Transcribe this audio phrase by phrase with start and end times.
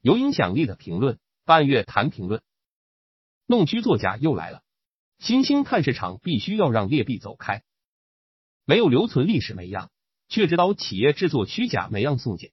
[0.00, 2.40] 有影响力的评论，半月谈评论。
[3.46, 4.62] 弄虚作假又来了，
[5.18, 7.64] 新兴碳市场必须要让劣币走开。
[8.64, 9.90] 没有留存历史煤样，
[10.28, 12.52] 却知道企业制作虚假煤样送检，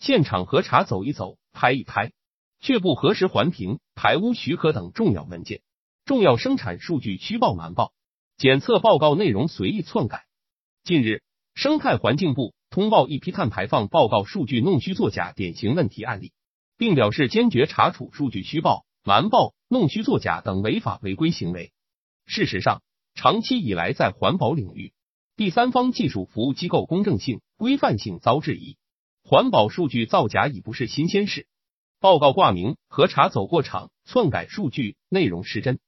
[0.00, 2.12] 现场核查走一走，拍一拍，
[2.60, 5.62] 却不核实环评、排污许可等重要文件，
[6.04, 7.94] 重要生产数据虚报瞒报，
[8.36, 10.26] 检测报告内容随意篡改。
[10.84, 11.22] 近日，
[11.54, 16.32] 生态环境部通报一批碳排放报告数据弄虚作假典型问题案例。
[16.82, 21.72] 并表示坚决查处数据虚报、瞒报、弄虚作假等违法违规行为。
[22.26, 22.82] 事实上，
[23.14, 24.92] 长期以来，在环保领域，
[25.36, 28.78] 第三方技术服务机构公正性、规范性遭质疑，
[29.22, 31.46] 环保数据造假已不是新鲜事。
[32.00, 35.78] 报告挂名、核查走过场、篡改数据、内容失真，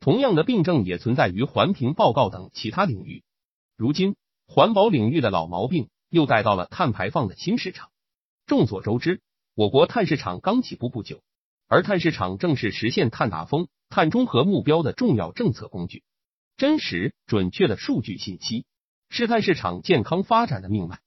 [0.00, 3.22] 同样的病症也存在于环评报告等其他领域。
[3.78, 7.88] 如今，环保领域的老毛病又带到了碳排放的新市场。
[8.44, 9.22] 众所周知。
[9.54, 11.22] 我国碳市场刚起步不久，
[11.68, 16.04] 而碳市场正是实现碳达峰、碳中和目标的重要政策工具。
[16.56, 18.64] 真实准确的数据信息
[19.10, 21.00] 是碳市场健康发展的命脉。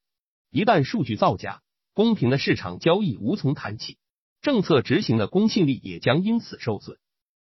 [0.51, 1.63] 一旦数据造假，
[1.95, 3.97] 公平的市场交易无从谈起，
[4.43, 6.99] 政策执行的公信力也将因此受损。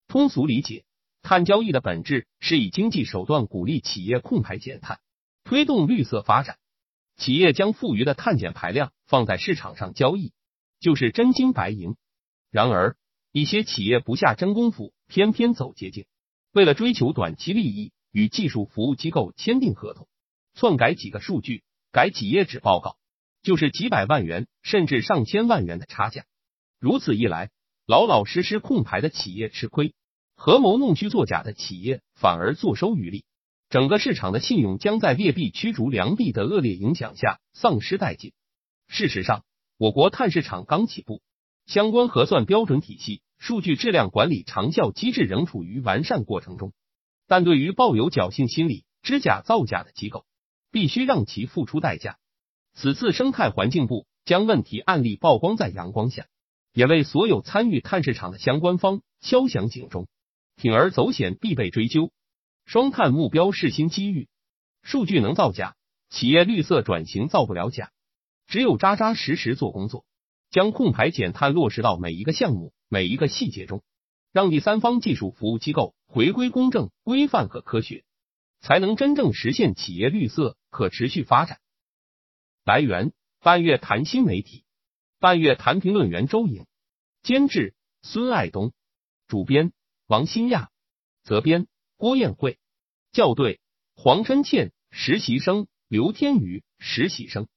[0.09, 0.83] 通俗理解，
[1.21, 4.99] 碳交易的本质是以经济手段鼓励企业控排减碳，
[5.45, 6.57] 推动绿色发展。
[7.15, 10.33] 企业将富余的碳减排量放在市场上交易。
[10.79, 11.95] 就是真金白银。
[12.51, 12.95] 然而，
[13.31, 16.05] 一些企业不下真功夫，偏偏走捷径，
[16.51, 20.07] 为了追求短期利益，与技术服务机构签订合同，
[20.55, 22.97] 篡改几个数据，改几页纸报告，
[23.43, 26.25] 就是几百万元甚至上千万元的差价。
[26.79, 27.51] 如此一来，
[27.85, 29.93] 老老实实控牌的企业吃亏，
[30.35, 33.25] 合谋弄虚作假的企业反而坐收渔利，
[33.69, 38.33] 整个市场的信用将在劣币驱逐良币的恶劣影响下丧失殆尽。
[38.87, 39.43] 事实上，
[39.79, 41.21] 我国碳市场刚起步，
[41.65, 46.73] 相关核算标准体系、数据质量管理长效机制仍处于完善过程中。
[47.27, 50.25] 但对于抱有侥幸心理、知假造假的机构，
[50.69, 52.17] 必须让其付出代价。
[52.73, 56.25] 此次生态环境部将问题案例曝光在阳光下，
[56.73, 60.09] 也为所有参与碳市场的相关方敲响警钟。
[60.57, 62.11] 铤而走险必被追究，
[62.65, 64.27] 双碳目标是新机遇。
[64.83, 65.77] 数据能造假，
[66.09, 67.93] 企业绿色转型造不了假。
[68.49, 70.05] 只有扎扎实实做工作，
[70.49, 73.83] 将控排减碳落实到每一个项目、每一个细节中，
[74.31, 78.03] 让第三方技术服务机构回归公正、规范和科学，
[78.59, 81.59] 才能真正实现企业绿色可持续发展。
[82.65, 84.63] 来源：半月谈新媒体，
[85.19, 86.65] 半月谈评论员周颖，
[87.21, 88.73] 监制孙爱东，
[89.27, 89.73] 主编
[90.07, 90.71] 王新亚，
[91.21, 91.67] 责编
[91.97, 92.57] 郭艳慧，
[93.11, 93.59] 校对
[93.93, 95.67] 黄春倩，实习生。
[95.87, 97.47] 刘天宇，实习生。